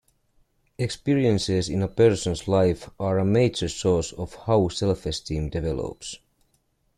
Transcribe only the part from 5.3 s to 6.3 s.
develops.